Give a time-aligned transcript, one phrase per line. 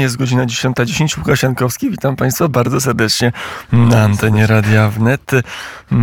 [0.00, 1.18] Jest godzina 10.10.
[1.18, 3.32] Łukasz Jankowski, witam Państwa bardzo serdecznie
[3.72, 5.30] na antenie Radia Wnet.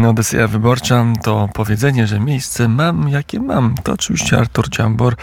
[0.08, 3.76] Odyseja Wyborcza to powiedzenie, że miejsce mam, jakie mam.
[3.84, 5.16] To oczywiście Artur Ciambor,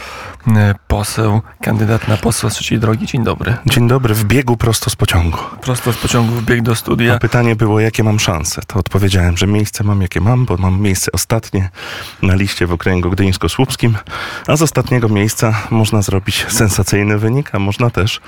[0.89, 3.07] poseł, kandydat na posła z trzeciej drogi.
[3.07, 3.57] Dzień dobry.
[3.67, 5.39] Dzień dobry, w biegu prosto z pociągu.
[5.63, 7.15] Prosto z pociągu w bieg do studia.
[7.15, 8.63] A pytanie było, jakie mam szanse.
[8.67, 11.71] To odpowiedziałem, że miejsce mam, jakie mam, bo mam miejsce ostatnie
[12.23, 13.95] na liście w okręgu gdyńsko-słupskim,
[14.47, 18.21] a z ostatniego miejsca można zrobić sensacyjny wynik, a można też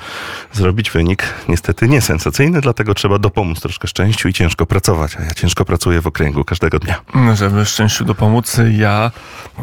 [0.53, 5.65] zrobić wynik niestety niesensacyjny, dlatego trzeba dopomóc troszkę szczęściu i ciężko pracować, a ja ciężko
[5.65, 7.01] pracuję w okręgu każdego dnia.
[7.15, 9.11] No, żeby szczęściu dopomóc, ja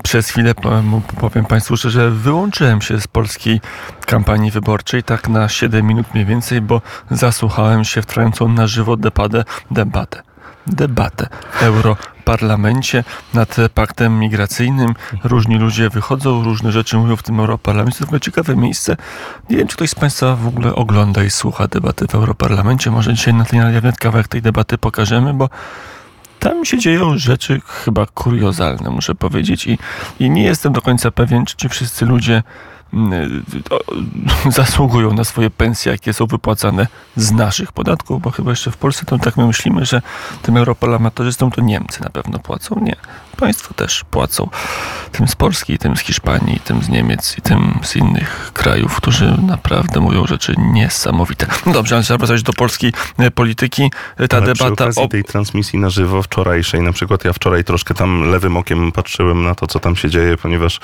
[0.03, 0.53] przez chwilę
[1.19, 3.61] powiem Państwu szczerze, wyłączyłem się z polskiej
[4.05, 6.81] kampanii wyborczej, tak na 7 minut mniej więcej, bo
[7.11, 10.30] zasłuchałem się w trwającą na żywo debatę, debatę
[10.67, 14.93] debatę w Europarlamencie nad paktem migracyjnym.
[15.23, 17.99] Różni ludzie wychodzą, różne rzeczy mówią w tym Europarlamencie.
[17.99, 18.97] To w ogóle ciekawe miejsce.
[19.49, 22.91] Nie wiem, czy ktoś z Państwa w ogóle ogląda i słucha debaty w Europarlamencie.
[22.91, 25.49] Może dzisiaj na tle kawałek tej debaty pokażemy, bo
[26.39, 29.67] tam się dzieją rzeczy chyba kuriozalne, muszę powiedzieć.
[29.67, 29.77] I,
[30.19, 32.43] i nie jestem do końca pewien, czy ci wszyscy ludzie
[34.49, 39.05] zasługują na swoje pensje, jakie są wypłacane z naszych podatków, bo chyba jeszcze w Polsce
[39.05, 40.01] to tak my myślimy, że
[40.41, 42.79] tym europarlamentarzystom to Niemcy na pewno płacą.
[42.81, 42.95] Nie.
[43.37, 44.49] Państwo też płacą.
[45.11, 49.37] Tym z Polski, tym z Hiszpanii, tym z Niemiec i tym z innych krajów, którzy
[49.47, 51.47] naprawdę mówią rzeczy niesamowite.
[51.73, 53.91] Dobrze, ale trzeba wracać do polskiej e, polityki.
[54.17, 57.63] E, ta ale debata przy o tej transmisji na żywo wczorajszej, na przykład ja wczoraj
[57.63, 60.79] troszkę tam lewym okiem patrzyłem na to, co tam się dzieje, ponieważ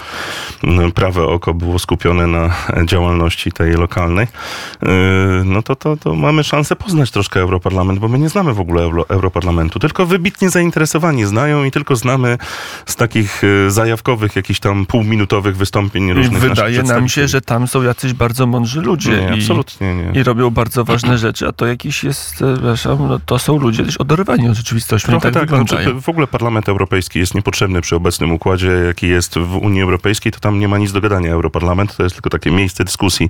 [0.95, 4.27] prawe oko było skupione na działalności tej lokalnej.
[4.83, 4.87] E,
[5.45, 8.83] no to, to, to mamy szansę poznać troszkę Europarlament, bo my nie znamy w ogóle
[8.83, 12.36] Euro, Europarlamentu, tylko wybitnie zainteresowani znają i tylko znamy
[12.85, 17.83] z takich e, zajawkowych, jakichś tam półminutowych wystąpień różnych Wydaje nam się, że tam są
[17.83, 19.11] jacyś bardzo mądrzy ludzie.
[19.11, 20.19] Nie, i, absolutnie nie.
[20.21, 23.83] I robią bardzo ważne rzeczy, a to jakiś jest, e, przepraszam, no to są ludzie
[23.83, 25.07] też oderwani od rzeczywistości.
[25.07, 29.39] Trochę tak, tak znaczy, w ogóle Parlament Europejski jest niepotrzebny przy obecnym układzie, jaki jest
[29.39, 31.31] w Unii Europejskiej, to tam nie ma nic do gadania.
[31.31, 33.29] Europarlament to jest tylko takie miejsce dyskusji.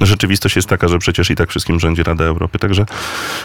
[0.00, 2.86] Rzeczywistość jest taka, że przecież i tak wszystkim rządzi Rada Europy, także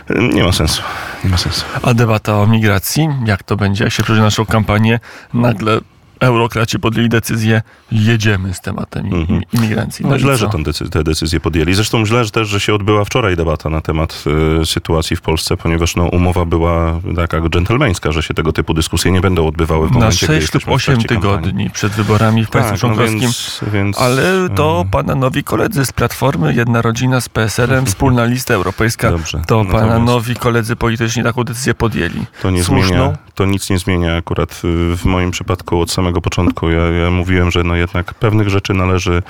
[0.10, 0.82] e, nie ma sensu.
[1.24, 1.66] Nie ma sensu.
[1.84, 4.89] A debata o migracji, jak to będzie, jak się przeżyje naszą kampanię,
[5.34, 5.82] nagle
[6.20, 9.42] eurokraci podjęli decyzję, jedziemy z tematem mhm.
[9.54, 10.06] imigracji.
[10.06, 11.74] No, no źle, że decy- te decyzje podjęli.
[11.74, 14.24] Zresztą źle też, że się odbyła wczoraj debata na temat
[14.62, 19.12] y, sytuacji w Polsce, ponieważ no, umowa była taka dżentelmeńska, że się tego typu dyskusje
[19.12, 21.70] nie będą odbywały w momencie, Na 6 lub 8 tygodni kampanii.
[21.70, 23.16] przed wyborami w państwie tak, członkowskim.
[23.16, 28.26] No więc, więc, ale to pana nowi koledzy z Platformy, jedna rodzina z PSL-em, wspólna
[28.26, 29.42] lista europejska, Dobrze.
[29.48, 32.26] to pana nowi koledzy polityczni taką decyzję podjęli.
[32.42, 36.22] To nie zmienia, to nic nie zmienia akurat y, w moim przypadku od samego samego
[36.22, 36.70] początku.
[36.70, 39.22] Ja, ja, mówiłem, że no jednak pewnych rzeczy należy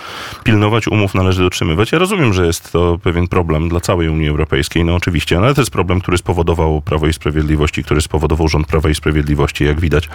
[0.44, 1.92] pilnować, umów należy dotrzymywać.
[1.92, 5.62] Ja rozumiem, że jest to pewien problem dla całej Unii Europejskiej, no oczywiście, ale to
[5.62, 10.10] jest problem, który spowodował Prawo i Sprawiedliwości, który spowodował rząd Prawa i Sprawiedliwości, jak widać,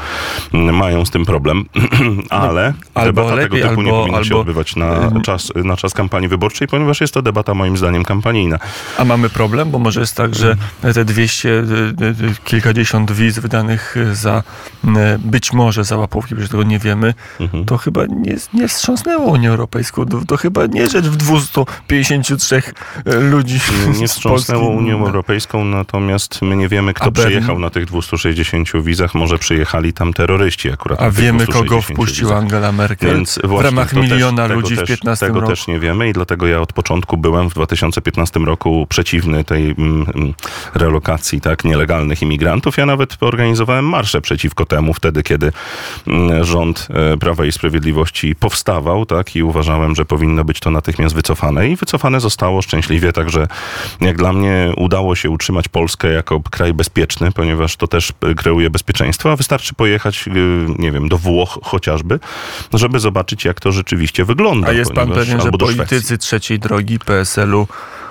[0.52, 1.64] mają z tym problem,
[2.30, 5.76] ale no, debata lepiej, tego typu albo, nie powinna albo, się odbywać na czas, na
[5.76, 8.58] czas kampanii wyborczej, ponieważ jest to debata moim zdaniem kampanijna.
[8.98, 10.56] A mamy problem, bo może jest tak, że
[10.94, 11.64] te 200,
[12.44, 14.42] kilkadziesiąt wiz wydanych za
[15.18, 17.64] być może za łapówki, nie wiemy, mhm.
[17.64, 20.06] to chyba nie, nie wstrząsnęło Unię Europejską.
[20.06, 22.62] To, to, chyba nie rzecz w 253
[23.04, 23.60] e, ludzi.
[23.92, 29.14] Nie, nie wstrząsnęło Unią Europejską, natomiast my nie wiemy, kto przyjechał na tych 260 wizach.
[29.14, 31.02] Może przyjechali tam terroryści akurat.
[31.02, 32.42] A wiemy, kogo wpuściła wizach.
[32.42, 35.46] Angela Merkel Więc w ramach miliona też, ludzi w 15 tego roku.
[35.46, 39.70] Tego też nie wiemy i dlatego ja od początku byłem w 2015 roku przeciwny tej
[39.70, 40.34] mm, mm,
[40.74, 42.76] relokacji tak, nielegalnych imigrantów.
[42.76, 45.52] Ja nawet organizowałem marsze przeciwko temu wtedy, kiedy
[46.06, 51.14] mm, rząd e, Prawa i Sprawiedliwości powstawał, tak, i uważałem, że powinno być to natychmiast
[51.14, 53.48] wycofane i wycofane zostało szczęśliwie, także
[54.00, 59.32] jak dla mnie udało się utrzymać Polskę jako kraj bezpieczny, ponieważ to też kreuje bezpieczeństwo,
[59.32, 60.32] a wystarczy pojechać, e,
[60.78, 62.20] nie wiem, do Włoch chociażby,
[62.74, 64.68] żeby zobaczyć, jak to rzeczywiście wygląda.
[64.68, 68.03] A jest pan pewien, że politycy trzeciej drogi PSL-u E,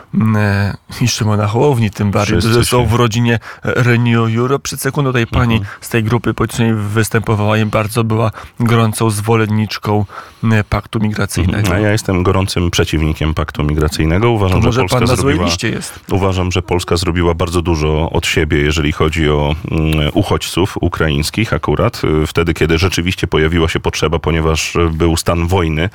[1.01, 4.63] i Szymona Hołowni tym bardziej, że są w rodzinie Renew Europe.
[4.63, 5.77] Przed sekundą tej pani mhm.
[5.81, 10.05] z tej grupy politycznej występowała i bardzo była gorącą zwolenniczką
[10.51, 11.59] e, paktu migracyjnego.
[11.59, 11.77] Mhm.
[11.77, 14.31] A ja jestem gorącym przeciwnikiem paktu migracyjnego.
[14.31, 15.99] Uważam, to że Polska pan na zrobiła, liście jest.
[16.11, 22.01] Uważam, że Polska zrobiła bardzo dużo od siebie, jeżeli chodzi o mm, uchodźców ukraińskich akurat.
[22.23, 25.89] E, wtedy, kiedy rzeczywiście pojawiła się potrzeba, ponieważ był stan wojny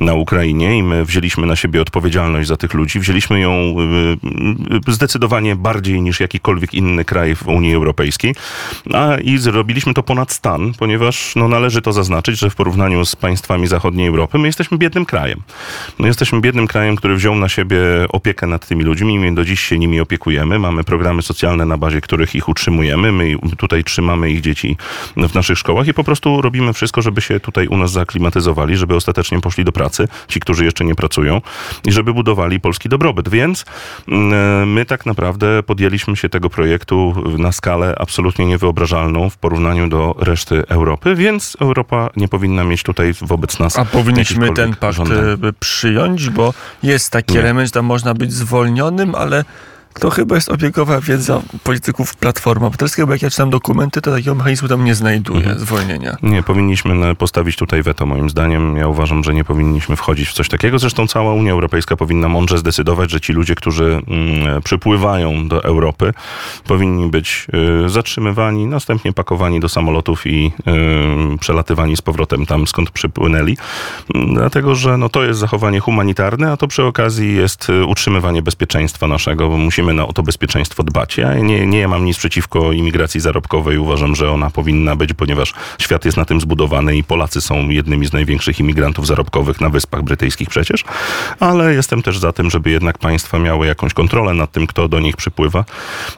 [0.00, 3.00] na Ukrainie i my wzięliśmy na siebie odpowiedzialność za tych ludzi.
[3.00, 3.59] Wzięliśmy ją
[4.88, 8.34] y, zdecydowanie bardziej niż jakikolwiek inny kraj w Unii Europejskiej.
[8.94, 13.16] A i zrobiliśmy to ponad stan, ponieważ no, należy to zaznaczyć, że w porównaniu z
[13.16, 15.42] państwami zachodniej Europy my jesteśmy biednym krajem.
[15.98, 17.78] No, jesteśmy biednym krajem, który wziął na siebie
[18.08, 20.58] opiekę nad tymi ludźmi i do dziś się nimi opiekujemy.
[20.58, 23.12] Mamy programy socjalne, na bazie których ich utrzymujemy.
[23.12, 24.76] My tutaj trzymamy ich dzieci
[25.16, 28.94] w naszych szkołach i po prostu robimy wszystko, żeby się tutaj u nas zaaklimatyzowali, żeby
[28.94, 31.40] ostatecznie poszli do pracy, ci, którzy jeszcze nie pracują
[31.84, 33.28] i żeby budowali polski dobrobyt.
[33.28, 33.49] Więc
[34.08, 40.14] mm, my tak naprawdę podjęliśmy się tego projektu na skalę absolutnie niewyobrażalną w porównaniu do
[40.18, 45.18] reszty Europy, więc Europa nie powinna mieć tutaj wobec nas A powinniśmy ten pakt żądań.
[45.18, 47.40] e, przyjąć, bo jest taki Nie.
[47.40, 49.44] element, że tam można być zwolnionym, ale
[50.00, 54.34] to chyba jest obiegowa wiedza polityków Platformy Obywatelskiej, bo jak ja czytam dokumenty, to takiego
[54.34, 55.58] mechanizmu tam nie znajduję, Mhm.
[55.58, 56.16] zwolnienia.
[56.22, 58.76] Nie, powinniśmy na- postawić tutaj weto, moim zdaniem.
[58.76, 60.78] Ja uważam, że nie powinniśmy wchodzić w coś takiego.
[60.78, 66.12] Zresztą cała Unia Europejska powinna mądrze zdecydować, że ci ludzie, którzy mm, przypływają do Europy,
[66.66, 67.46] powinni być
[67.84, 70.52] y, zatrzymywani, następnie pakowani do samolotów i
[71.34, 73.56] y, przelatywani z powrotem tam, skąd przypłynęli.
[74.14, 78.42] Mm, Dlatego, że no, to jest zachowanie humanitarne, a to przy okazji jest y, utrzymywanie
[78.42, 81.16] bezpieczeństwa naszego, bo musimy na, o to bezpieczeństwo dbać.
[81.16, 83.78] Ja nie, nie mam nic przeciwko imigracji zarobkowej.
[83.78, 88.06] Uważam, że ona powinna być, ponieważ świat jest na tym zbudowany i Polacy są jednymi
[88.06, 90.84] z największych imigrantów zarobkowych na Wyspach Brytyjskich przecież.
[91.40, 95.00] Ale jestem też za tym, żeby jednak państwa miały jakąś kontrolę nad tym, kto do
[95.00, 95.64] nich przypływa.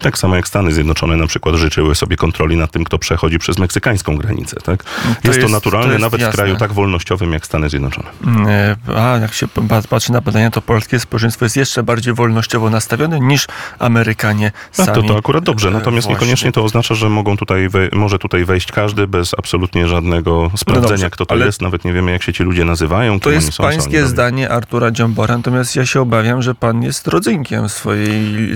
[0.01, 3.59] Tak samo jak Stany Zjednoczone na przykład życzyły sobie kontroli nad tym, kto przechodzi przez
[3.59, 4.57] meksykańską granicę.
[4.65, 4.85] Tak?
[5.09, 6.33] jest, to jest- naturalne to jest nawet jasne.
[6.33, 8.09] w kraju tak wolnościowym jak Stany Zjednoczone.
[8.47, 12.71] E, A jak się pa- patrzy na badania, to polskie społeczeństwo jest jeszcze bardziej wolnościowo
[12.71, 13.47] nastawione niż
[13.79, 15.03] Amerykanie A sami.
[15.03, 16.15] to, to akurat dobrze, natomiast właśnie.
[16.15, 21.11] niekoniecznie to oznacza, że mogą tutaj może tutaj wejść każdy bez absolutnie żadnego sprawdzenia, dobrze,
[21.11, 21.63] kto to jest.
[21.63, 23.21] Nawet nie wiemy, jak się ci ludzie nazywają.
[23.21, 28.13] To jest pańskie zdanie Artura Dziambora, natomiast ja się obawiam, że pan jest rodzynkiem swojej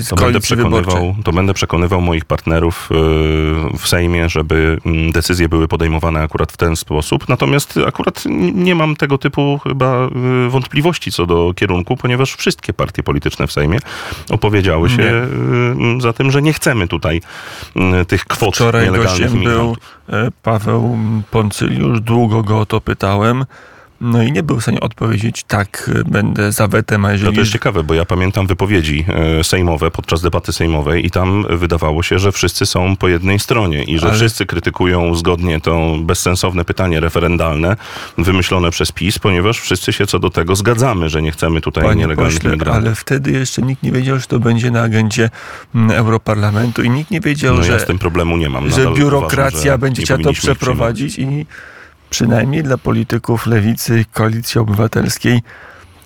[0.09, 0.41] To będę, wyborczej.
[0.41, 6.53] przekonywał, to będę przekonywał moich partnerów yy, w Sejmie, żeby mm, decyzje były podejmowane akurat
[6.53, 7.29] w ten sposób.
[7.29, 10.09] Natomiast akurat nie mam tego typu chyba
[10.45, 13.79] yy, wątpliwości co do kierunku, ponieważ wszystkie partie polityczne w Sejmie
[14.31, 14.97] opowiedziały się
[15.77, 15.95] Nie.
[15.95, 17.21] yy, za tym, że nie chcemy tutaj
[17.77, 19.79] yy, tych kwot Wczoraj nielegalnych gościem był imigrantów.
[20.09, 20.99] e, Paweł
[21.31, 23.45] Poncyliusz, długo go o to pytałem.
[24.01, 27.35] No i nie był w stanie odpowiedzieć, tak, e, będę za wetem, a No jeżeli...
[27.35, 29.05] to jest ciekawe, bo ja pamiętam wypowiedzi
[29.41, 33.85] e, sejmowe podczas debaty sejmowej i tam wydawało się, że wszyscy są po jednej stronie
[33.85, 37.77] i że Ale- wszyscy krytykują zgodnie to bezsensowne pytanie referendalne
[38.19, 42.01] wymyślone przez PiS, ponieważ wszyscy się co do tego zgadzamy, że nie chcemy tutaj Panie
[42.01, 42.85] nielegalnych pośle, imigrantów.
[42.85, 45.31] ale wtedy jeszcze nikt nie wiedział, że to będzie na agendzie
[45.75, 48.71] mm, Europarlamentu i nikt nie wiedział, No że, ja z tym problemu nie mam.
[48.71, 51.47] że biurokracja uważam, że będzie chciała to przeprowadzić i
[52.11, 55.43] przynajmniej dla polityków lewicy koalicji obywatelskiej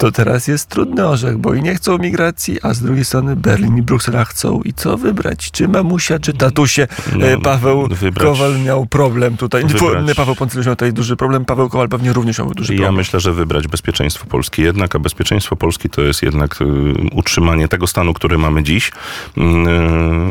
[0.01, 3.77] to teraz jest trudny orzech, bo i nie chcą migracji, a z drugiej strony Berlin
[3.79, 4.61] i Bruksela chcą.
[4.65, 5.51] I co wybrać?
[5.51, 6.89] Czy mamusia, czy tatusie?
[7.17, 9.65] No, E, Paweł wybrać- Kowal miał problem tutaj.
[9.65, 12.79] Wybrać- nie Paweł Poncyliusz miał tutaj duży problem, Paweł Kowal pewnie również miał duży Ja
[12.79, 12.95] problem.
[12.95, 16.65] myślę, że wybrać bezpieczeństwo Polski jednak, a bezpieczeństwo Polski to jest jednak y,
[17.13, 19.43] utrzymanie tego stanu, który mamy dziś y,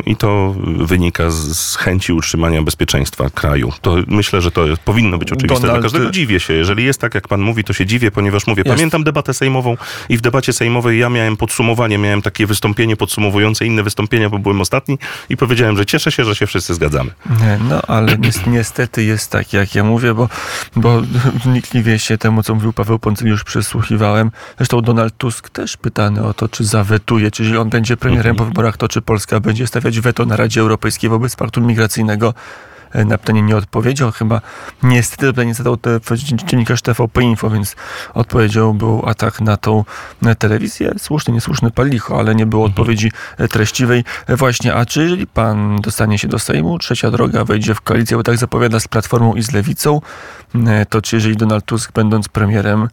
[0.06, 3.72] i to wynika z, z chęci utrzymania bezpieczeństwa kraju.
[3.82, 6.12] To myślę, że to powinno być oczywiste Donald- dla każdego.
[6.12, 6.54] Dziwię się.
[6.54, 8.76] Jeżeli jest tak, jak pan mówi, to się dziwię, ponieważ mówię, Jest.
[8.78, 9.59] pamiętam debatę sejmową
[10.10, 14.62] i w debacie sejmowej ja miałem podsumowanie, miałem takie wystąpienie podsumowujące inne wystąpienia, bo byłem
[14.62, 14.98] ostatni
[15.30, 17.12] i powiedziałem, że cieszę się, że się wszyscy zgadzamy.
[17.70, 20.30] No, ale ni- niestety jest tak, jak ja mówię, bo,
[20.76, 21.02] bo
[21.46, 24.32] wnikliwie się temu, co mówił Paweł Poncyliusz, przysłuchiwałem.
[24.58, 28.46] Zresztą Donald Tusk też pytany o to, czy zawetuje, czy jeżeli on będzie premierem po
[28.46, 32.34] wyborach, to czy Polska będzie stawiać weto na Radzie Europejskiej wobec paktu migracyjnego.
[32.92, 34.42] E, Na pytanie nie odpowiedział, chyba
[34.84, 37.76] niestety to pytanie zadał te, dziennikarz TVP Info, więc
[38.14, 39.84] odpowiedzią był atak na tą
[40.40, 40.92] telewizję.
[40.98, 44.04] Słuszny, niesłuszny palicho, ale nie było odpowiedzi e, treściwej.
[44.28, 48.18] E, Właśnie, a czy jeżeli pan dostanie się do Sejmu, trzecia droga wejdzie w koalicję,
[48.18, 50.02] bo tak zapowiada z Platformą i z Lewicą,
[50.90, 52.88] to czy jeżeli Donald Tusk, będąc premierem,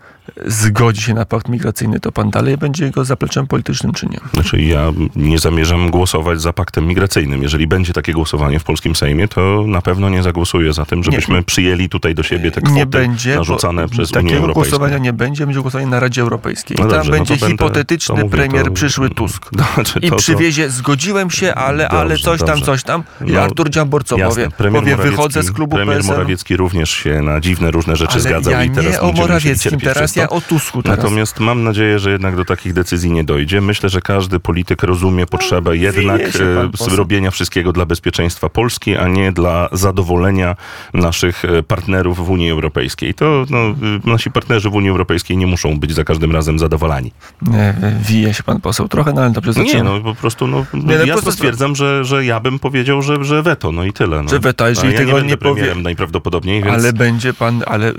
[0.47, 4.19] zgodzi się na pakt migracyjny, to pan dalej będzie jego zapleczem politycznym, czy nie?
[4.35, 7.43] Znaczy, ja nie zamierzam głosować za paktem migracyjnym.
[7.43, 11.43] Jeżeli będzie takie głosowanie w polskim Sejmie, to na pewno nie zagłosuję za tym, żebyśmy
[11.43, 14.71] przyjęli tutaj do siebie te kwoty nie będzie, narzucane przez Unię takiego Europejską.
[14.79, 16.77] głosowania nie będzie, będzie głosowanie na Radzie Europejskiej.
[16.81, 19.51] No I tam dobrze, no będzie to będę- hipotetyczny to mówię, premier to- przyszły Tusk.
[19.75, 22.65] Znaczy, I to- to- przywiezie, zgodziłem się, ale, ale Dobrze, coś tam, dobrze.
[22.65, 23.03] coś tam.
[23.27, 24.45] I No, Artur Dziambor co Jasne.
[24.45, 24.57] powie?
[24.57, 26.13] Premier Powie, wychodzę z klubu Premier PSL.
[26.13, 29.81] Morawiecki również się na dziwne różne rzeczy Ale zgadzał ja i teraz nie o Morawieckim,
[29.81, 30.35] teraz ja to.
[30.35, 30.99] o Tusku teraz.
[30.99, 33.61] Natomiast mam nadzieję, że jednak do takich decyzji nie dojdzie.
[33.61, 36.91] Myślę, że każdy polityk rozumie potrzebę jednak No, pan e, poseł.
[36.91, 40.57] zrobienia wszystkiego dla bezpieczeństwa Polski, a nie dla zadowolenia
[40.95, 43.15] naszych e, partnerów w Unii Europejskiej.
[43.15, 43.75] To no, y,
[44.11, 47.13] nasi partnerzy w Unii Europejskiej nie muszą być za każdym razem zadowolani.
[47.43, 47.75] Nie,
[48.09, 49.87] wije się pan poseł trochę, no ale dobrze Nie, zacząłem.
[49.87, 53.25] no po prostu no, Nie, no, jasno prosto- stwierdzam, że, że ja bym powiedział, że,
[53.25, 54.23] że weto, no i tyle.
[54.23, 54.29] No.
[54.29, 56.75] Że weto, jeżeli ja tego nie, nie powie- premierem najprawdopodobniej, więc...
[56.79, 57.95] Ale będzie pan, ale y,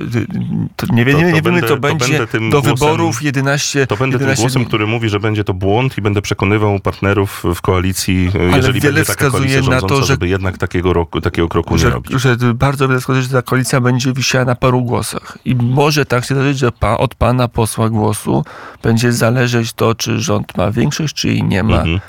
[0.75, 3.21] to nie, To- nie, to nie wiemy, będę- to to będzie tym do głosem- wyborów
[3.23, 4.67] 11 To będę tym 11 głosem, dni.
[4.67, 8.93] który mówi, że będzie to błąd i będę przekonywał partnerów w koalicji, e, jeżeli wiele
[8.95, 11.79] będzie taka wskazuje koalicja na rządząca, to, że- żeby jednak takiego, roku, takiego kroku nie
[11.79, 12.21] że, robić.
[12.21, 15.37] że bardzo wiele wskazuje, że ta koalicja będzie wisiała na paru głosach.
[15.45, 18.43] I może tak się zdarzyć, że pa, od pana posła głosu
[18.83, 21.75] będzie zależeć to, czy rząd ma większość, czy jej nie ma.
[21.77, 21.99] Mhm.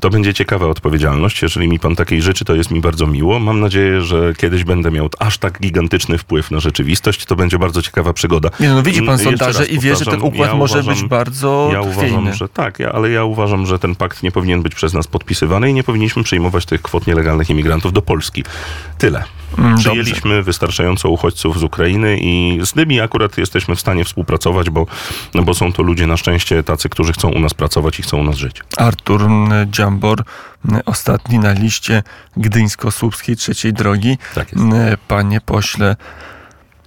[0.00, 1.42] To będzie ciekawa odpowiedzialność.
[1.42, 3.38] Jeżeli mi pan takiej życzy, to jest mi bardzo miło.
[3.38, 7.24] Mam nadzieję, że kiedyś będę miał aż tak gigantyczny wpływ na rzeczywistość.
[7.24, 8.48] To będzie bardzo ciekawa przygoda.
[8.60, 11.04] Nie no, widzi pan jeszcze sondaże i wie, że ten układ ja może uważam- być
[11.04, 12.16] bardzo Ja chwiejny.
[12.18, 15.06] uważam, że tak, ja, ale ja uważam, że ten pakt nie powinien być przez nas
[15.06, 18.44] podpisywany i nie powinniśmy przyjmować tych kwot nielegalnych imigrantów do Polski.
[18.98, 19.24] Tyle.
[19.58, 19.90] Mm, dobrze.
[19.90, 24.86] Przyjęliśmy wystarczająco uchodźców z Ukrainy i z nimi akurat jesteśmy w stanie współpracować, bo,
[25.34, 28.16] no bo są to ludzie na szczęście tacy, którzy chcą u nas pracować i chcą
[28.18, 28.62] u nas żyć.
[28.76, 29.22] Artur
[29.66, 30.22] Dziambor,
[30.86, 32.02] ostatni na liście
[32.36, 34.18] gdyńsko-słupskiej trzeciej drogi.
[34.34, 34.64] Tak jest.
[35.08, 35.96] Panie pośle,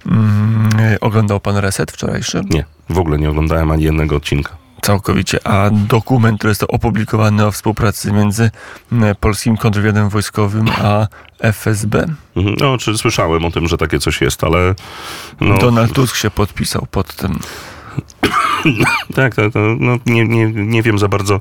[0.06, 2.42] mm, oglądał pan reset wczorajszy?
[2.50, 4.56] Nie, w ogóle nie oglądałem ani jednego odcinka.
[4.82, 5.46] Całkowicie.
[5.46, 8.50] A dokument, który został opublikowany o współpracy między
[8.92, 11.06] mm, polskim kontrwywiadem wojskowym a
[11.38, 12.06] FSB.
[12.36, 12.56] Mhm.
[12.60, 14.74] No, czy słyszałem o tym, że takie coś jest, ale
[15.40, 17.38] no, Donald Tusk się podpisał pod tym.
[19.14, 21.40] Tak, tak, to, no, nie, nie, nie wiem za bardzo,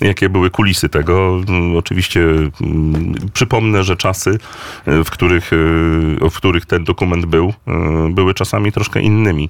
[0.00, 1.40] jakie były kulisy tego.
[1.48, 4.38] Mm, Oczywiście mm, przypomnę, że czasy,
[4.86, 9.48] e, w których, e, w których ten dokument był, e, były czasami troszkę innymi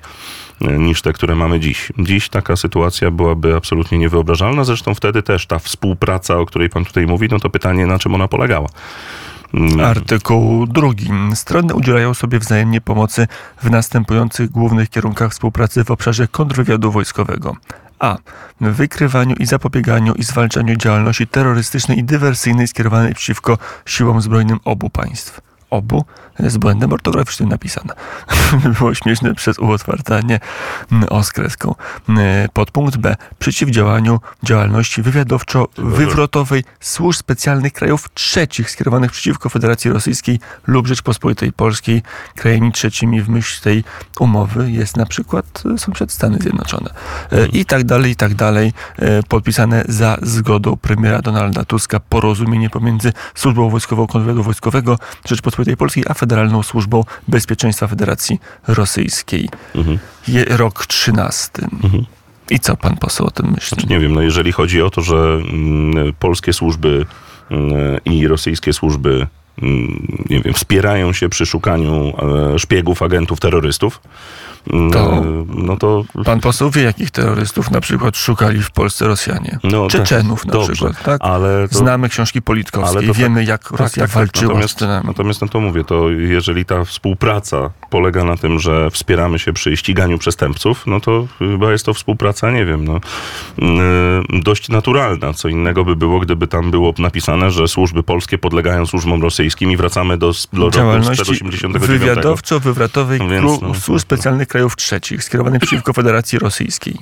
[0.60, 1.92] e, niż te, które mamy dziś.
[1.98, 4.64] Dziś taka sytuacja byłaby absolutnie niewyobrażalna.
[4.64, 8.14] Zresztą wtedy też ta współpraca, o której pan tutaj mówi, no to pytanie, na czym
[8.14, 8.68] ona polegała.
[9.54, 11.10] Mm, Artykuł drugi.
[11.34, 13.28] Strony udzielają sobie wzajemnie pomocy
[13.62, 17.56] w następujących głównych kierunkach współpracy w obszarze kontrwywiadu wojskowego.
[17.98, 18.16] A.
[18.60, 25.51] Wykrywaniu i zapobieganiu i zwalczaniu działalności terrorystycznej i dywersyjnej skierowanej przeciwko siłom zbrojnym obu państw.
[25.72, 26.04] Obu
[26.38, 27.94] z błędem ortograficznym napisane.
[28.78, 30.40] Było śmieszne przez uotwartanie
[30.92, 31.74] mm, o z kreską.
[32.08, 33.16] Mm, Podpunkt B.
[33.38, 42.02] Przeciwdziałaniu działalności wywiadowczo-wywrotowej służb specjalnych krajów trzecich skierowanych przeciwko Federacji Rosyjskiej lub Rzeczpospolitej Polskiej.
[42.36, 43.84] Krajami trzecimi w myśl tej
[44.20, 46.90] umowy jest na przykład e, sąsiad Stany Zjednoczone.
[47.32, 48.72] E, I tak dalej, i tak dalej.
[48.98, 54.98] E, Podpisane za zgodą premiera Donalda Tuska porozumienie pomiędzy Służbą Wojskową Kontrwywiadu Wojskowego
[55.28, 59.48] Rzeczpospolitej Polskiej, a Federalną Służbą Bezpieczeństwa Federacji Rosyjskiej.
[59.74, 59.98] mhm.
[60.28, 61.50] Je, rok 13.
[61.82, 62.04] Mhm.
[62.50, 63.68] I co pan poseł o tym myśli?
[63.68, 67.06] Znaczy, nie wiem, no jeżeli chodzi o to, że mm, polskie służby
[67.50, 69.26] mm, i rosyjskie służby
[70.30, 72.12] nie wiem, wspierają się przy szukaniu
[72.54, 74.00] e, szpiegów, agentów, terrorystów,
[74.72, 79.06] mm, To- e, no to Pan poseł wie, jakich terrorystów na przykład szukali w Polsce
[79.06, 79.58] Rosjanie?
[79.64, 81.20] No, Czeczenów na dobrze, przykład, tak?
[81.24, 84.16] ale to, Znamy książki Politkowskiej, ale to wiemy tak- jak tak, Rosja tak, tak.
[84.16, 85.06] walczyła z natomiast, Czynami.
[85.06, 89.76] natomiast no to mówię, to jeżeli ta współpraca polega na tym, że wspieramy się przy
[89.76, 93.00] ściganiu przestępców, no to chyba jest to współpraca, nie wiem, no,
[93.58, 95.32] yy, dość naturalna.
[95.32, 99.76] Co innego by było, gdyby tam było napisane, że służby polskie podlegają służbom rosyjskim i
[99.76, 101.86] wracamy do, do działalności 1989.
[101.86, 106.98] wywiadowczo-wywrotowej No no, służb specjalnych krajów trzecich skierowanych przeciwko Federacji Rosyjskiej.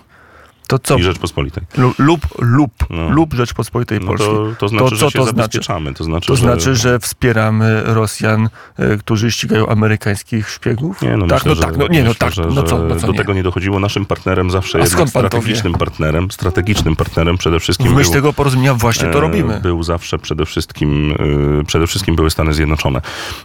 [0.71, 0.97] To co?
[0.97, 1.63] I Rzeczpospolitej.
[1.77, 3.11] Lu- Lub, lub, No.
[3.11, 4.29] lub Rzeczpospolitej No Polskiej.
[4.31, 5.37] to, to znaczy, To co że się to znaczy?
[5.37, 5.95] zabezpieczamy.
[5.95, 6.43] To znaczy, To że...
[6.43, 8.49] znaczy, że wspieramy Rosjan,
[8.79, 11.03] e, którzy ścigają amerykańskich szpiegów?
[11.03, 12.97] Nie, no tak, myślę, no że, tak, no nie, no tak, że, no co, no
[12.97, 13.19] co do nie?
[13.19, 13.81] tego nie dochodziło.
[13.81, 18.75] Naszym partnerem zawsze to strategicznym partnerem, strategicznym partnerem przede wszystkim W myśl był, tego porozumienia
[18.75, 19.61] właśnie to e, robimy.
[19.63, 21.15] Był zawsze przede wszystkim,
[21.61, 23.01] e, przede wszystkim były Stany Zjednoczone.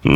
[0.06, 0.10] E,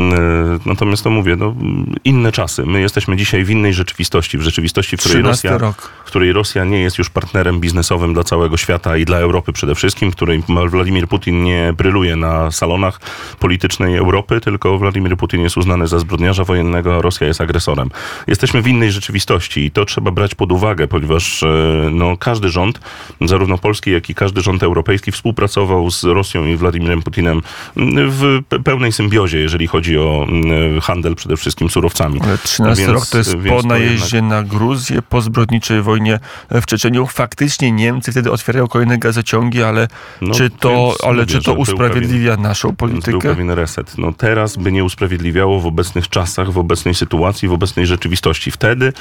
[0.66, 1.56] Natomiast to mówię, no,
[2.04, 2.64] inne czasy.
[2.66, 5.92] My jesteśmy dzisiaj w innej rzeczywistości, w rzeczywistości, w której 13 Rosja, rok.
[6.06, 9.76] w której Rosja nie jest już partnerem biznesowym dla całego świata i dla Europy przede
[9.76, 13.00] wszystkim, której Władimir Putin nie bryluje na salonach
[13.40, 17.90] politycznej Europy, tylko Władimir Putin jest uznany za zbrodniarza wojennego, a Rosja jest agresorem.
[18.28, 21.48] Jesteśmy w innej rzeczywistości i to trzeba brać pod uwagę, ponieważ e,
[21.92, 22.80] no, każdy rząd,
[23.22, 27.42] zarówno polski, jak i każdy rząd europejski współpracował z Rosją i Władimirem Putinem
[27.78, 32.20] m, w pe- pełnej symbiozie, jeżeli chodzi o m, handel przede wszystkim surowcami.
[32.24, 36.20] Ale 13 Więc- rok to jest po najeździe na Gruzję, po zbrodniczej wojnie
[36.52, 37.08] w Czeczeniu zawieszeniu.
[37.08, 39.88] Faktycznie Niemcy wtedy otwierają kolejne gazociągi, ale
[40.22, 43.30] No, czy to, ale mówię, czy to usprawiedliwia naszą Więc był politykę?
[43.30, 43.98] pewien reset.
[43.98, 48.52] No teraz by nie usprawiedliwiało w obecnych czasach, w obecnej sytuacji, w obecnej rzeczywistości.
[48.52, 48.94] Wtedy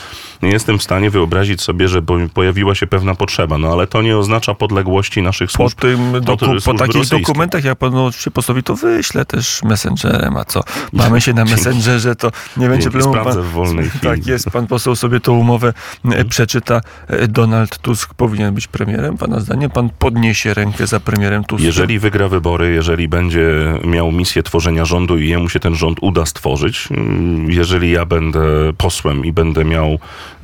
[0.42, 4.02] nie jestem w stanie wyobrazić sobie, że po- pojawiła się pewna potrzeba, no ale to
[4.02, 5.78] nie oznacza podległości naszych Po, służb.
[5.78, 10.37] tym to doku, po służby takich dokumentach, jak panu oczywiście postawi, to wyślę też messengerem,
[10.37, 10.61] a co?
[10.92, 13.14] Mamy się na messengerze, to nie będzie problemu.
[13.14, 14.00] sprawdzę w wolnej chwili.
[14.04, 15.73] Tak jest, pan poseł sobie tą umowę
[16.12, 16.80] e, przeczyta.
[17.09, 17.28] E,
[17.69, 19.71] Donald Tusk powinien być premierem, pana zdaniem?
[19.71, 21.67] Pan podniesie rękę za premierem Tuskiem?
[21.67, 26.27] Jeżeli wygra wybory, jeżeli będzie miał misję tworzenia rządu i jemu się ten rząd uda
[26.27, 29.99] stworzyć, mm, jeżeli ja będę posłem i będę miał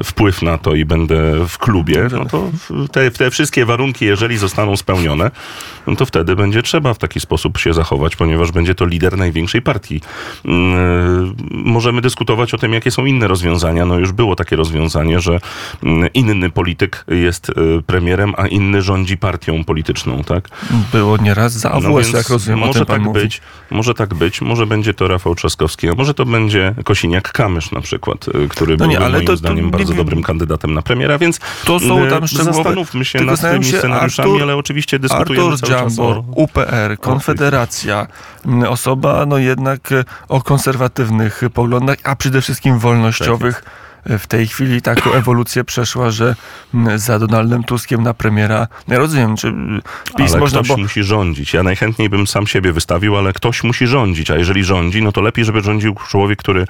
[0.05, 2.51] wpływ na to i będę w klubie, no to
[2.93, 5.31] te, te wszystkie warunki, jeżeli zostaną spełnione,
[5.87, 9.63] no to wtedy będzie trzeba w taki sposób się zachować, ponieważ będzie to lider największej
[9.63, 10.01] partii.
[10.45, 13.87] Mm, Możemy dyskutować o tym, jakie są inne rozwiązania.
[13.87, 15.41] No już było takie rozwiązanie, że
[15.83, 17.55] mm, inny polityk jest y,
[17.87, 20.49] premierem, a inny rządzi partią polityczną, tak?
[20.93, 23.21] Było nieraz za AWS, No jak rozumiem, może tak mówi.
[23.21, 23.41] być,
[23.71, 28.29] może tak być, może będzie to Rafał Trzaskowski, a może to będzie Kosiniak-Kamysz na przykład,
[28.29, 29.97] y, który No nie, byłby moim to- to zdaniem nie bardzo wiem.
[29.97, 33.65] dobrym kandydatem na premiera, więc To są y, tam szczegółowe- zastanówmy się tylko nad tymi
[33.65, 36.25] się, scenariuszami, Artur- ale oczywiście dyskutujemy Artur cały czas Dziambor, o...
[36.31, 38.07] UPR, Konfederacja,
[38.47, 39.89] m, osoba no jednak
[40.29, 43.55] o konserwatywnych poglądach, a przede wszystkim wolnościowych.
[43.55, 46.35] Tak W tej chwili taką ewolucję przeszła, że
[46.97, 49.55] za Donaldem Tuskiem na premiera, ja rozumiem, czy
[50.17, 51.53] PiS ale można, ktoś bo musi rządzić.
[51.53, 55.21] Ja najchętniej bym sam siebie wystawił, ale ktoś musi rządzić, a jeżeli rządzi, no to
[55.21, 56.67] lepiej, żeby rządził człowiek, który, y,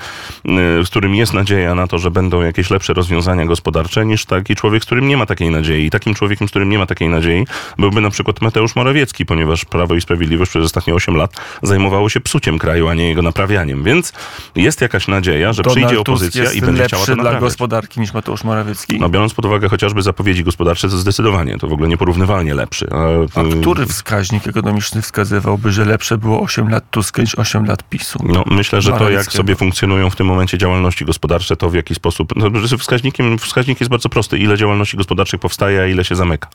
[0.85, 4.83] z którym jest nadzieja na to, że będą jakieś lepsze rozwiązania gospodarcze, niż taki człowiek,
[4.83, 5.87] z którym nie ma takiej nadziei.
[5.87, 7.47] I takim człowiekiem, z którym nie ma takiej nadziei,
[7.79, 11.31] byłby na przykład Mateusz Morawiecki, ponieważ Prawo i Sprawiedliwość przez ostatnie 8 lat
[11.62, 13.83] zajmowało się psuciem kraju, a nie jego naprawianiem.
[13.83, 14.12] Więc
[14.57, 18.45] jest jakaś nadzieja, że Donald przyjdzie opozycja i będzie chciała to dla gospodarki niż Mateusz
[18.45, 19.00] Morawiecki.
[19.00, 22.88] No, biorąc pod uwagę chociażby zapowiedzi gospodarcze, to zdecydowanie, to w ogóle nieporównywalnie lepszy.
[22.90, 27.88] A y, który wskaźnik ekonomiczny wskazywałby, że lepsze było 8 lat Tuska niż 8 lat
[27.88, 28.19] PiSu?
[28.28, 31.95] No, myślę, że to jak sobie funkcjonują w tym momencie działalności gospodarcze, to w jaki
[31.95, 32.33] sposób.
[32.37, 34.38] No, wskaźnikiem, wskaźnik jest bardzo prosty.
[34.38, 36.49] Ile działalności gospodarczych powstaje, a ile się zamyka.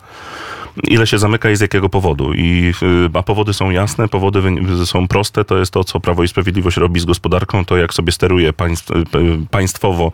[0.84, 2.34] Ile się zamyka i z jakiego powodu.
[2.34, 4.42] I, y, a powody są jasne, powody
[4.86, 5.46] są proste.
[5.46, 8.92] To jest to, co Prawo i Sprawiedliwość robi z gospodarką, to jak sobie steruje państw,
[8.92, 9.04] y,
[9.52, 10.12] państwowo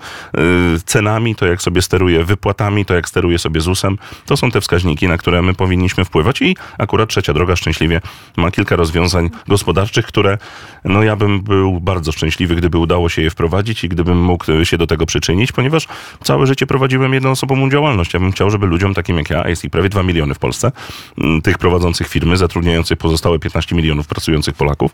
[0.85, 3.97] cenami, to jak sobie steruje wypłatami, to jak steruje sobie ZUS-em.
[4.25, 8.01] To są te wskaźniki, na które my powinniśmy wpływać i akurat Trzecia Droga szczęśliwie
[8.37, 10.37] ma kilka rozwiązań gospodarczych, które
[10.85, 14.65] no ja bym był bardzo szczęśliwy, gdyby udało się je wprowadzić i gdybym mógł y,
[14.65, 15.87] się do tego przyczynić, ponieważ
[16.23, 18.13] całe życie prowadziłem jednoosobową działalność.
[18.13, 20.39] Ja bym chciał, żeby ludziom takim jak ja, a jest ich prawie 2 miliony w
[20.39, 20.71] Polsce,
[21.17, 24.91] m, tych prowadzących firmy, zatrudniających pozostałe 15 milionów pracujących Polaków,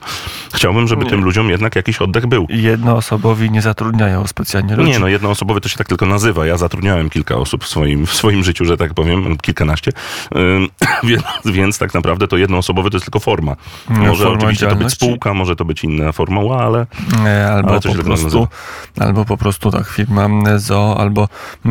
[0.53, 1.09] chciałbym, żeby Nie.
[1.09, 2.47] tym ludziom jednak jakiś oddech był.
[2.49, 4.89] Jednoosobowi nie zatrudniają specjalnie ludzi.
[4.89, 5.07] Nie, no
[5.41, 6.45] jednoosobowy to się tak tylko nazywa.
[6.45, 9.91] Ja zatrudniałem kilka osób w swoim, w swoim życiu, że tak powiem, kilkanaście.
[11.03, 13.55] Więc, więc tak naprawdę to jednoosobowy to jest tylko forma.
[13.89, 16.85] No, Może forma oczywiście to być spółka, może to być inna formuła, ale
[17.25, 18.47] E, Albo Ale po prostu,
[18.99, 21.27] albo po prostu tak firma ZO, albo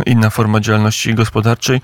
[0.06, 1.80] inna forma działalności gospodarczej.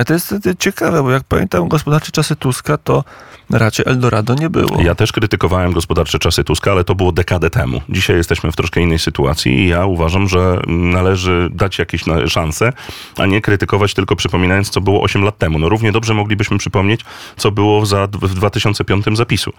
[0.00, 3.04] A to jest e, ciekawe, bo jak pamiętam gospodarcze czasy Tuska, to
[3.50, 4.80] raczej Eldorado nie było.
[4.80, 7.80] Ja też krytykowałem gospodarcze czasy Tuska, ale to było dekadę temu.
[7.88, 12.72] Dzisiaj jesteśmy w troszkę innej sytuacji i ja uważam, że należy dać jakieś szanse,
[13.16, 15.58] a nie krytykować tylko przypominając, co było 8 lat temu.
[15.58, 17.00] No równie dobrze moglibyśmy przypomnieć,
[17.36, 19.52] co było za, w 2005 zapisu.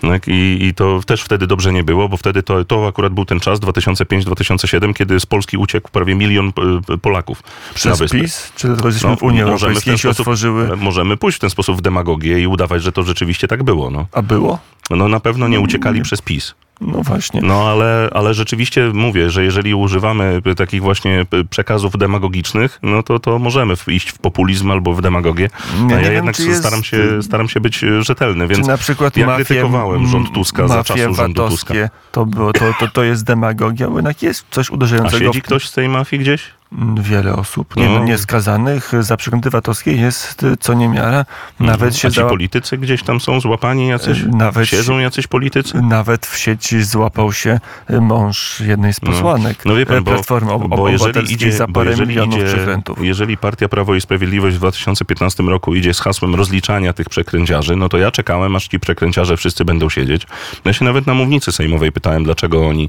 [0.00, 0.28] Tak?
[0.28, 3.40] I, I to też wtedy dobrze nie było, bo wtedy to, to akurat był ten
[3.40, 6.52] czas, 2005-2007, kiedy z Polski uciekł prawie milion
[6.92, 7.42] e, Polaków
[7.84, 8.10] na Przez.
[8.12, 8.52] PiS?
[8.56, 10.76] Czy jesteśmy No, w Unii Europejskiej się otworzyły?
[10.76, 13.90] Możemy pójść w ten sposób w demagogię i udawać, że to rzeczywiście tak było.
[13.90, 14.58] No, A było?
[14.90, 16.04] no na pewno nie uciekali nie.
[16.04, 16.54] przez PiS.
[16.80, 17.40] No właśnie.
[17.40, 23.38] No ale, ale rzeczywiście mówię, że jeżeli używamy takich właśnie przekazów demagogicznych, no to, to
[23.38, 25.48] możemy iść w populizm albo w demagogię.
[25.88, 29.16] A ja wiem, jednak czy jest- staram, się, staram się być rzetelny, więc na przykład
[29.16, 31.74] ja mafie, krytykowałem rząd Tuska za czasu rządu Tuska.
[32.12, 35.44] To, było, to, to, to jest demagogia, bo jednak jest coś A uderzającego siedzi w
[35.44, 36.55] ktoś z tej mafii gdzieś?
[36.96, 37.76] Wiele osób.
[37.76, 37.98] Nie, No.
[37.98, 38.04] no.
[38.04, 41.24] Nieskazanych za przekręty VAT-owskie jest co niemiara.
[41.60, 44.18] Nawet się A ci politycy gdzieś tam są złapani jacyś?
[44.32, 45.82] Nawet Siedzą jacyś politycy?
[45.82, 50.10] Nawet w sieci złapał się y, mąż jednej z posłanek No wie pan, e, bo,
[50.10, 52.98] Platformy Ob- bo jeżeli idzie, za parę jeżeli milionów idzie, przekrętów.
[53.04, 57.88] jeżeli Partia Prawo i Sprawiedliwość w 2015 roku idzie z hasłem rozliczania tych przekręciarzy, no
[57.88, 60.26] to ja czekałem, aż ci przekręciarze wszyscy będą siedzieć.
[60.64, 62.88] Ja się nawet na mównicy sejmowej pytałem, dlaczego oni,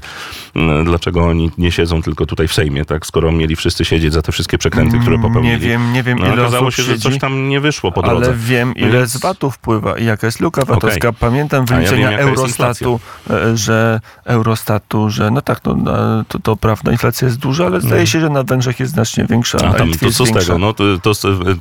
[0.56, 4.12] mm, dlaczego oni nie siedzą tylko tutaj w Sejmie, tak, skoro mieli wszyscy wszyscy siedzieć
[4.12, 5.52] za te wszystkie przekręty, które popełnili.
[5.54, 8.26] Nie wiem, nie wiem No, ile okazało się, że coś tam nie wyszło po drodze.
[8.26, 11.12] ale wiem ile Więc- z VAT-u wpływa i jaka jest luka VAT-owska.
[11.12, 13.00] Pamiętam A ja wyliczenia wiem, Eurostatu,
[13.30, 15.72] e, że Eurostatu, że no tak, no,
[16.20, 19.26] e, to, to prawda, inflacja jest duża, ale zdaje się, że na Węgrzech jest znacznie
[19.30, 19.70] większa, Mm.
[19.74, 20.58] A tam, to co z tego?
[20.58, 21.12] No, to, to,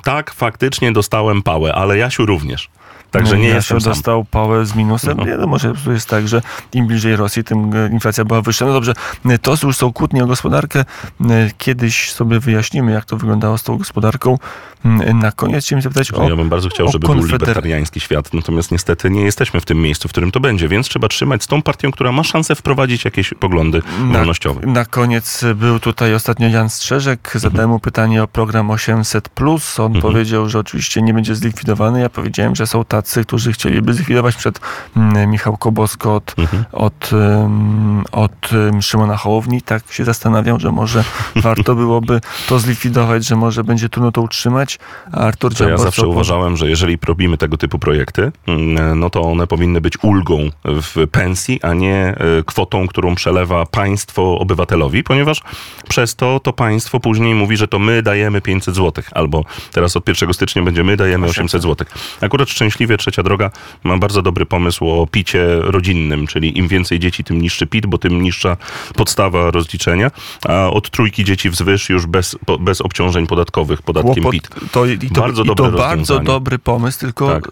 [0.03, 2.69] tak, faktycznie dostałem pałę, ale Jasiu również.
[3.11, 3.93] Także nie Jasiu jestem sam.
[3.93, 5.17] dostał pałę z minusem.
[5.17, 5.25] No.
[5.25, 6.41] Nie, no to jest tak, że
[6.73, 8.65] im bliżej Rosji, tym e, inflacja była wyższa.
[8.65, 8.93] No dobrze,
[9.25, 10.79] e, to już są kłótnie o gospodarkę.
[11.29, 14.37] E, Kiedyś sobie wyjaśnimy, jak to wyglądało z tą gospodarką.
[15.13, 16.29] Na koniec chciałem zapytać o...
[16.29, 20.07] Ja bym bardzo chciał, żeby był libertariański świat, natomiast niestety nie jesteśmy w tym miejscu,
[20.07, 23.33] w którym to będzie, więc trzeba trzymać z tą partią, która ma szansę wprowadzić jakieś
[23.39, 24.67] poglądy Na, wolnościowe.
[24.67, 27.31] na koniec był tutaj ostatnio Jan Strzeżek.
[27.35, 29.29] Zadałem mu pytanie o program 800.
[29.77, 30.01] On Mhm.
[30.01, 31.99] powiedział, że oczywiście nie będzie zlikwidowany.
[32.01, 34.60] Ja powiedziałem, że są tacy, którzy chcieliby zlikwidować przed
[34.97, 36.65] mm, Michał Kobosko od, Mhm.
[36.71, 37.10] od,
[38.12, 39.62] od ym, Szymona Hołowni.
[39.62, 41.03] Tak się zastanawiam, że może
[41.47, 44.79] warto byłoby to zlikwidować, że może będzie trudno to utrzymać.
[45.12, 49.21] A Artur To ja zawsze uważałem, że jeżeli robimy tego typu projekty, mm, no to
[49.21, 55.41] one powinny być ulgą w pensji, a nie e, kwotą, którą przelewa państwo obywatelowi, ponieważ
[55.89, 60.07] przez to to państwo później mówi, że to my dajemy 500 zł, albo teraz od
[60.07, 61.88] 1 stycznia będzie my dajemy 800 zł.
[62.21, 63.52] Akurat szczęśliwie Trzecia Droga
[63.84, 67.97] ma bardzo dobry pomysł o picie rodzinnym, czyli im więcej dzieci, tym niższy PIT, bo
[67.97, 68.58] tym niższa
[68.95, 70.12] podstawa rozliczenia,
[70.47, 74.50] a od trójki dzieci wzwyż już bez, po- bez obciążeń podatkowych podatkiem Kłopot, PIT.
[74.71, 77.47] to, i to, Bardzo i to bardzo dobry pomysł, tylko Tak.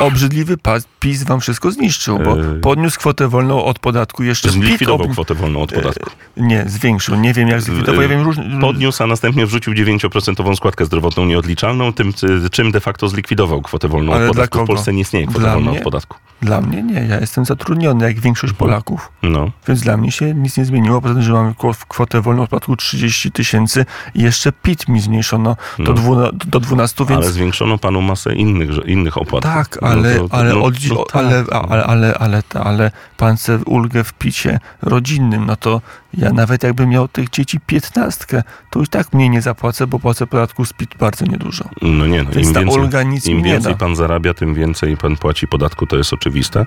[0.00, 0.56] obrzydliwy
[1.00, 2.60] PiS wam wszystko zniszczył, bo Yy.
[2.60, 6.10] podniósł kwotę wolną od podatku jeszcze Zlikwidował ob- kwotę wolną od podatku.
[6.36, 7.14] Nie, zwiększył.
[7.16, 8.02] Nie wiem jak zlikwidował.
[8.02, 8.60] Ja wiem różne...
[8.60, 12.12] Podniósł, a następnie wrzucił 9% składkę zdrowotną nieodliczalną, tym,
[12.52, 14.58] czym de facto zlikwidował kwotę wolną Ale od dla podatku.
[14.58, 14.71] W kogo?
[14.74, 15.78] Polsce nie istnieje kwota Dla wolna mnie?
[15.78, 16.16] od podatku.
[16.42, 17.00] Dla mnie nie.
[17.04, 19.12] Ja jestem zatrudniony jak większość Polaków.
[19.22, 19.50] No.
[19.68, 22.76] Więc dla mnie się nic nie zmieniło, poza tym, że kwo- kwotę wolną od podatku
[22.76, 25.92] 30 tysięcy i jeszcze PIT mi zniesiono do, No.
[25.92, 27.22] dwuna, do 12, więc...
[27.22, 29.42] Ale zwiększono panu masę innych, innych opłat.
[29.42, 31.16] Tak, No ale, to- ale, no, odzi- no tak.
[31.16, 35.80] ale, ale, ale, ale, ale pan chce ulgę w picie rodzinnym, no to
[36.14, 40.26] ja nawet jakbym miał tych dzieci piętnastkę, to i tak mniej nie zapłacę, bo płacę
[40.26, 41.64] podatku z PIT bardzo niedużo.
[41.82, 45.86] No nie, no, Więc im więcej, im więcej pan zarabia, tym więcej pan płaci podatku,
[45.86, 46.66] to jest oczywiste.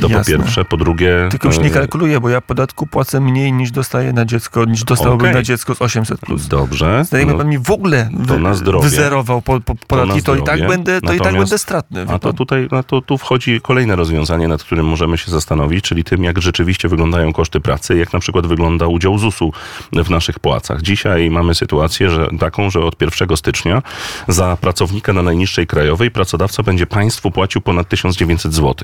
[0.00, 0.36] To po Jasne.
[0.36, 0.64] pierwsze.
[0.64, 1.28] Po drugie...
[1.30, 4.84] Tylko już nie e, kalkuluję, bo ja podatku płacę mniej niż dostaję na dziecko, niż
[4.84, 5.34] dostałbym Okej.
[5.34, 6.16] na dziecko z 800+.
[6.16, 6.46] Plus.
[6.48, 7.04] Dobrze.
[7.04, 8.38] Zdaje no, pan mi w ogóle to
[8.72, 12.06] wy, wyzerował po, po, podatki, to, i tak będę, to i tak będę stratny.
[12.08, 16.04] A to tutaj, no to tu wchodzi kolejne rozwiązanie, nad którym możemy się zastanowić, czyli
[16.04, 19.52] tym, jak rzeczywiście wyglądają koszty pracy, jak na przykład wygląda udział ZUS-u
[19.92, 20.82] w naszych płacach.
[20.82, 23.82] Dzisiaj mamy sytuację, że taką, że od 1 stycznia
[24.28, 28.74] za pracownika na najniższej krajowej pracodawca będzie państwu płacił ponad 1900 zł.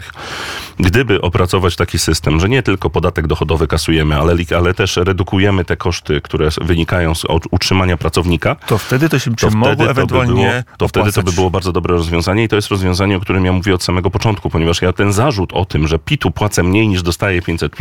[0.78, 5.76] Gdyby opracować taki system, że nie tylko podatek dochodowy kasujemy, ale, ale też redukujemy te
[5.76, 9.90] koszty, które wynikają z utrzymania pracownika, To wtedy to się to mogło wtedy, to, by
[9.90, 13.20] ewentualnie było, to wtedy to by było bardzo dobre rozwiązanie i to jest rozwiązanie, o
[13.20, 16.62] którym ja mówię od samego początku, ponieważ ja ten zarzut o tym, że PIT-u płacę
[16.62, 17.76] mniej niż dostaję 500,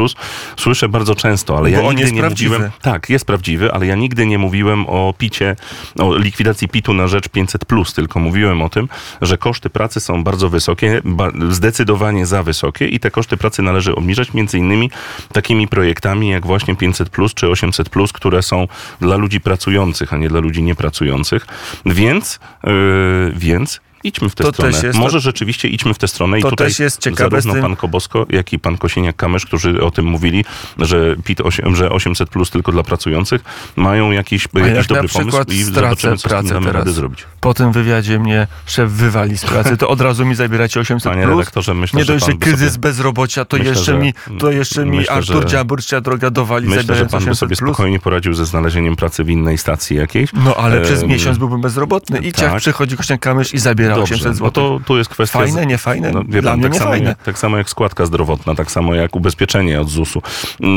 [0.58, 2.56] słyszę bardzo często, ale Bo ja on nigdy jest nie prawdziwy.
[2.56, 2.72] mówiłem.
[2.82, 5.56] Tak, jest prawdziwy, ale ja nigdy nie mówiłem o picie,
[6.00, 8.90] o likwidacji PIT-u na rzecz 500, tylko mówiłem o tym,
[9.22, 13.96] że koszty pracy są bardzo wysokie, ba, zdecydowanie za wysokie i te koszty pracy należy
[13.96, 14.92] obniżać między innymi
[15.34, 18.68] takimi projektami jak właśnie 500 czy 800, które są
[19.00, 21.48] dla ludzi pracujących, a nie dla ludzi niepracujących.
[21.86, 24.78] Więc, yy, więc idźmy w tę To stronę.
[24.84, 27.62] jest- Może rzeczywiście idźmy w tę stronę i To tutaj też jest ciekawe zarówno tym-
[27.62, 30.46] pan Kobosko, jak i pan Kosieniak-Kamysz, którzy o tym mówili,
[30.80, 33.42] że PIT, osiem- że 800 plus tylko dla pracujących,
[33.76, 37.24] mają jakiś, A jakiś jak dobry pomysł i zobaczymy, co pracę damy radę zrobić.
[37.42, 41.24] Po tym wywiadzie mnie szef wywali z pracy, to od razu mi zabieracie 800 Panie
[41.24, 41.38] plus.
[41.40, 44.86] redaktorze, myślę, Nie dość, że kryzys sobie- bezrobocia, to Myślę, jeszcze że- mi, to jeszcze
[44.86, 47.70] mi myślę, Artur że- Dziaburcia droga dowali, Myślę, że pan by 800 sobie plus.
[47.70, 50.30] spokojnie poradził ze znalezieniem pracy w innej stacji jakiejś.
[50.34, 52.20] No ale przez miesiąc byłbym bezrobotny.
[52.20, 52.42] I tak.
[52.52, 54.46] jak przychodzi Kośniak Kamysz i zabiera 800 Dobrze, zł.
[54.46, 55.40] no to tu jest kwestia...
[55.40, 56.12] Fajne, nie fajne?
[56.12, 57.10] No, Dla pan, mnie tak, nie samo fajne.
[57.10, 60.22] jak, tak samo jak składka zdrowotna, tak samo jak ubezpieczenie od ZUS-u.
[60.60, 60.68] Yy,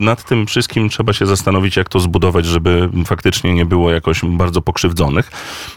[0.00, 4.60] Nad tym wszystkim trzeba się zastanowić, jak to zbudować, żeby faktycznie nie było jakoś bardzo
[4.62, 5.30] pokrzywdzonych.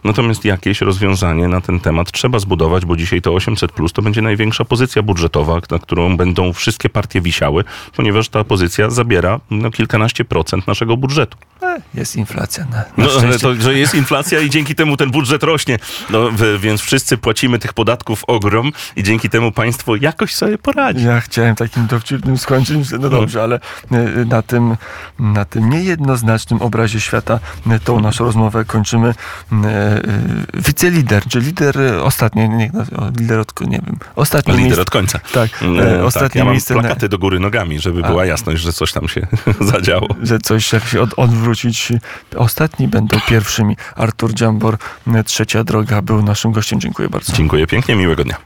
[0.04, 4.22] Natomiast jakieś rozwiązanie na ten temat trzeba zbudować, bo dzisiaj to 800 plus to będzie
[4.22, 7.64] największa pozycja budżetowa, na którą będą wszystkie partie wisiały,
[7.96, 11.38] ponieważ ta pozycja zabiera no, kilkanaście procent naszego budżetu.
[11.62, 12.66] E, Jest inflacja.
[12.66, 15.80] Na, na No, to, że jest inflacja i dzięki temu ten budżet rośnie.
[16.10, 16.20] No,
[16.60, 21.06] więc więc wszyscy płacimy tych podatków ogrom i dzięki temu państwo jakoś sobie poradzi.
[21.06, 23.60] Ja chciałem takim dowcipnym skończyć, no dobrze, ale
[23.92, 24.78] e, na tym,
[25.20, 29.14] na tym niejednoznacznym obrazie świata e, tą naszą rozmowę kończymy.
[29.64, 30.02] E,
[30.54, 32.84] Wicelider, czy lider ostatni, nie, no,
[33.20, 35.20] lider od, nie wiem, ostatni Lider miejsce, od końca.
[35.34, 38.08] tak, Mm, e, tak, ostatnie ja mam miejsce, na, plakaty do góry nogami, żeby A.
[38.08, 39.28] była jasność, że coś tam się
[39.74, 40.08] zadziało.
[40.22, 41.92] że coś jak się od, odwrócić.
[42.36, 43.78] Ostatni będą pierwszymi.
[43.96, 44.78] Artur Dziambor,
[45.26, 46.80] Trzecia Droga był naszym gościem.
[46.80, 47.34] Dziękuję bardzo.
[47.34, 48.38] Dziękuję pięknie, miłego dnia.